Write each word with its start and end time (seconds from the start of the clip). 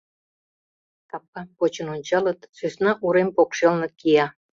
Капкам 1.09 1.47
почын 1.57 1.87
ончалыт— 1.95 2.39
сӧсна 2.57 2.91
урем 3.05 3.29
покшелне 3.35 3.87
кия. 3.99 4.27